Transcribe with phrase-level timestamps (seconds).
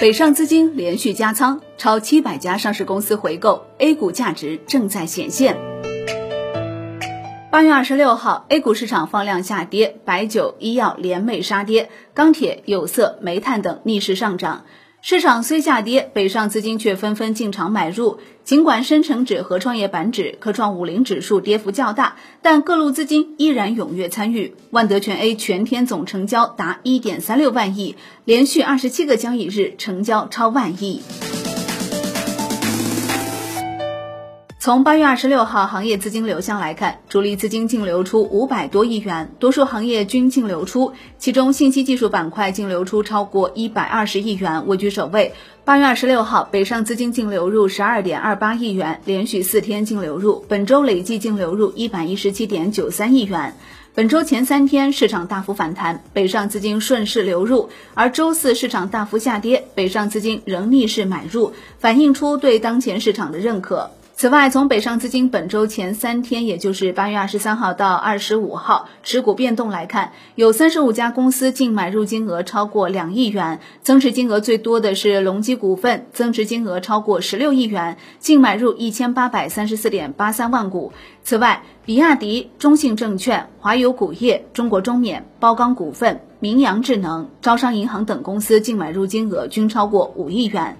[0.00, 5.56] 北上资金连续加仓，超七百家上市公司回购，A 股价值正在显现。
[7.50, 14.66] 八月二十六号，A 股市场放量下跌，白酒、医药联袂杀跌，钢铁、有色、煤炭等逆势上涨。
[15.00, 18.18] 市场虽下跌，北上资金却纷纷进场买入。
[18.42, 24.56] 尽管深成指和创业板指、科创五零指数跌幅较大，但各路资金依然踊跃参与。
[24.70, 31.02] 万德全 A 全天总成交达一点三六万亿，连续二十七个交易日成交超万亿。
[34.68, 45.32] 从八月二十六号行业资金流向来看，主力资金净流出五百多亿元，多数行业均净流出，其中信息技术板块净流出超过一百二十亿元，位居首位。
[45.64, 53.54] 八月二十六号，北上资金净流入十二点二八亿元，连续四天净流入，本周累计净流入一百一十七点九三亿元。
[53.94, 63.92] 本周前三天市场大幅反弹，北上资金顺势流入，而周四市场大幅下跌，北上资金仍逆势买入，反映出对当前市场的认可。
[64.18, 80.92] 此外，从北上资金本周前三天，也就是八月二十三号到二十五号持股变动来看，有三十五家公司净买入金额超过两亿元，增持金额最多的是隆基股份，增持金额超过十六亿元，净买入一千八百三十四点八三万股。
[81.22, 90.76] 此外，比亚迪、中信证券、华友钴业、中国中免、包钢股份、明阳智能、招商银行等公司净买入金额均超过五亿元。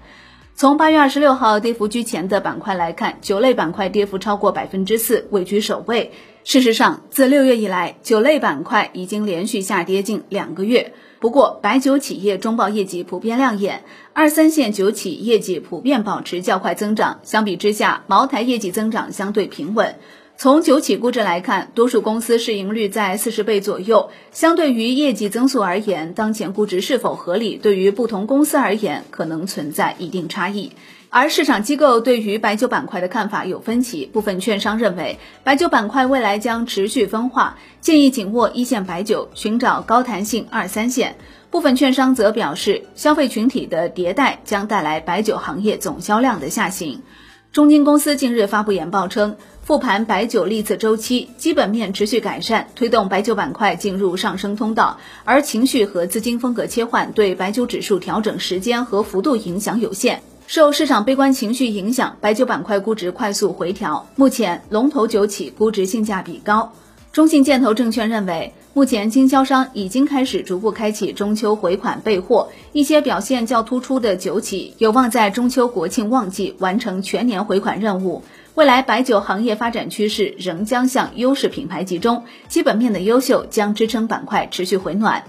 [0.59, 6.11] 从八月二十六号跌幅居前的板块来看，酒类板块跌幅超过百分之四，位居首位。
[6.43, 10.95] 事实上，自六月以来，酒类板块已经连续下跌近两个月。
[11.21, 17.21] 不过，白酒企业中报业绩普遍亮眼，二三线酒企业绩普遍保持较快增长。
[17.23, 19.95] 相比之下，茅台业绩增长相对平稳。
[20.41, 24.11] 从酒企估值来看，多数公司市盈率在四十倍左右。
[24.31, 30.71] 相对于业绩增速而言，当前估值是否合理，对于不同公司而言可能存在一定差异。
[31.11, 41.17] 而市场机构对于白酒板块的看法有分歧，部分券商认为白酒板块未来将持续分化，建议紧握一线白酒，寻找高弹性二三线。
[41.51, 47.03] 部分券商则表示，消费群体的迭代将带来白酒行业总销量的下行。
[47.51, 49.37] 中金公司近日发布研报称。
[49.69, 54.99] 复盘白酒历次周期，基本面持续改善，推动白酒板块进入上升通道。
[55.25, 60.23] 而情绪和资金风格切换对白酒指数调整时间和幅度影响有限。
[60.47, 64.09] 受市场悲观情绪影响，白酒板块估值快速回调。
[64.17, 66.73] 目前龙头酒企估值性价比高。
[67.13, 78.23] 中信建投证券认为，目前经销商已经开始逐步开启中秋回款备货，一些表现较突出的酒企有望在中秋国庆旺季完成全年回款任务。
[78.59, 85.23] 未来白酒行业发展趋势仍将向优势品牌集中，基本面的优秀将支撑板块持续回暖。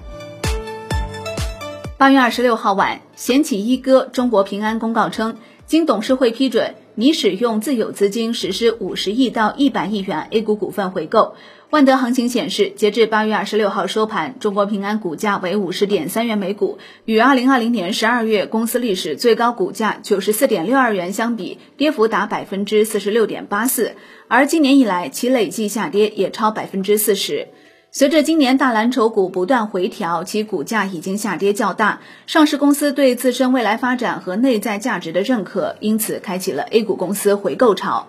[1.95, 5.38] 八月二十六号晚，险企一哥中国平安公告称，
[5.69, 6.74] 经董事会批准。
[6.96, 11.35] 拟使用自有资金实施五十亿到一百亿元 A 股股份回购。
[11.69, 23.94] 万德行情显示，截至八月二十六号收盘，中国平安股价为五十点三元每股，与二零二零年十二月公司历史最高股价九十四点六二元相比，跌幅达百分之四十六点八四。
[24.28, 27.50] 而今年以来，其累计下跌也超百分之四十。
[27.91, 32.01] 随着今年大蓝筹股不断回调，其股价已经下跌较大。
[32.27, 38.07] 上市公司对自身未来发展和内在价值的认可，因此开启了 A 股公司回购潮。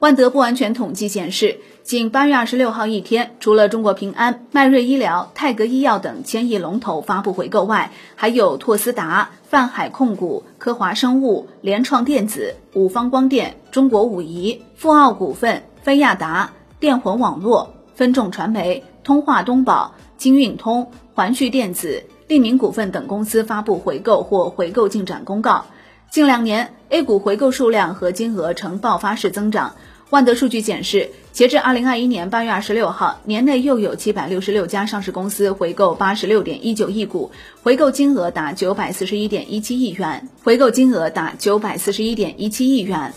[0.00, 18.82] 万德不完全统计显示，仅八月二十六号一天，除了中国平安、迈瑞医疗、泰格医药等千亿龙头发布回购外，还有拓斯达、泛海控股、科华生物、联创电子、五方光电、中国武夷、富奥股份、飞亚达、电魂网络、分众传媒。
[19.02, 25.66] 通化东宝、金运通、环旭电子、利民股份等公司发布回购或回购进展公告。
[26.10, 29.76] 近两年 A 股回购数量和金额呈爆发式增长。
[30.10, 37.30] 万德数据显示，截至二零二一年八月二十六号，年内又有七百六十六家上市公司回购八十六点一九亿股，
[37.62, 40.28] 回购金额达九百四十一点一七亿元。
[40.42, 43.12] 回购金额达九百四十一点一七亿元。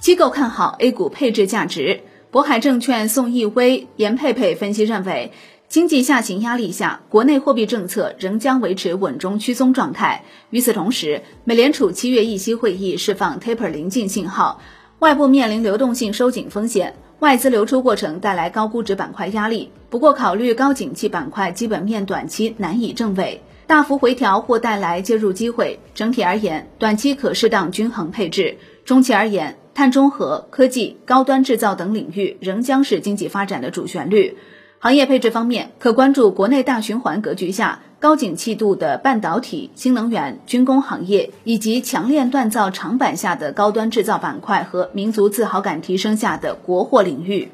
[0.00, 2.00] 机构看好 A 股配置价值。
[2.32, 5.32] 渤海证券宋毅威、严佩佩分析认为，
[5.68, 10.22] 经济下行压力下，国内货币政策仍将维持稳中趋松状态。
[10.50, 14.60] 与此同时，美联储七月议息会议释放 taper 临近信号，
[15.00, 19.72] 外部面临流动性收紧风险，外资流出过程带来高估值板块压力。
[19.88, 25.80] 不过，考虑高景气板块基本面短期难以正位，大幅回调或带来介入机会。
[25.96, 29.56] 整体而言，短期可适当均衡配置，中期而言。
[29.80, 34.36] 碳中和、科技、高端制造等领域仍将是经济发展的主旋律。
[34.78, 47.48] 行业配置方面，可关注国内大循环格局下高景气度的半导体、新能源、军工行业，以及强链锻造长板下的高端制造板块和民族自豪感提升下的国货领域。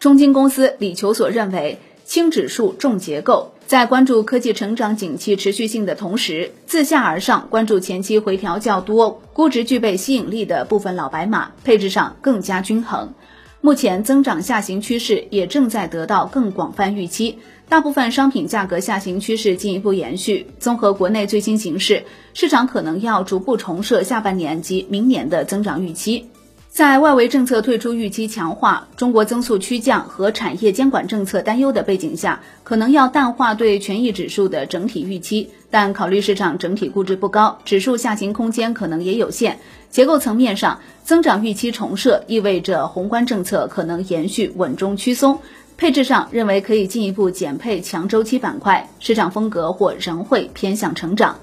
[0.00, 1.78] 中金公司李求所认为，
[2.08, 13.12] 轻指数重结构，在关注科技成长景气持续性的同时，自下而上关注前期回调较多、估值具备吸引力的部分老白马，配置上更加均衡。
[13.60, 17.40] 目前增长下行趋势也正在得到更广泛预期。
[17.68, 20.46] 大部分商品价格下行趋势进一步延续。
[20.58, 26.30] 综合国内最新形势，市场可能要逐步重设下半年及明年的增长预期。
[26.70, 35.50] 在外围政策退出预期强化、中国增速趋降和产业监管政策担忧的背景下，可能要淡化对权益指数的整体预期。
[35.70, 39.58] 但考虑市场整体估值不高，指数下行空间可能也有限。
[39.90, 45.40] 结构层面上，增长预期重设意味着宏观政策可能延续稳中趋松。
[45.76, 51.40] 配置上认为可以进一步减配强周期板块，市场风格或仍会偏向成长。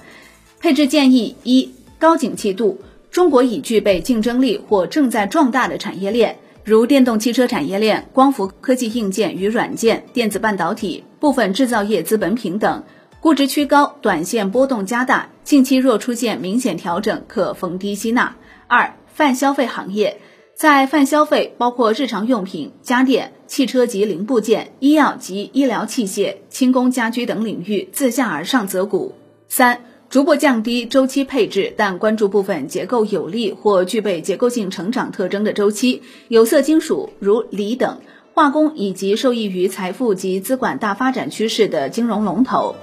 [0.60, 2.80] 配置建议一：高景气度，
[3.15, 12.83] 中国已具备竞争力或正在壮大的产业链，如电动汽车产业链、光伏科技硬件与软件、电子半导体、部分制造业资本品等。
[13.21, 18.35] 估值趋高，短线波动加大，近期若出现明显调整，可逢低吸纳。
[18.67, 20.19] 二、泛消费行业。
[20.53, 29.15] 在泛消费包括日常用品、家电、汽车及零部件、医药及医疗器械、轻工家居等领域自下而上择股。
[29.47, 29.79] 三、
[30.15, 38.00] 逐步降低周期配置，但关注部分结构有利或具备结构性成长特征的周期，有色金属如锂等，
[38.33, 42.77] 化工以及受益于财富及资管大发展趋势的金融龙头。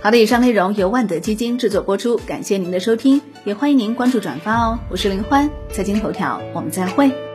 [0.00, 4.78] 好的，以上内容由万德基金制作播出，感谢您的收听，也欢迎您关注转发哦。
[4.88, 7.25] 我是林欢，财经头条，我们再会。